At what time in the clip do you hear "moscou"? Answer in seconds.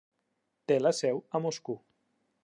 1.47-1.79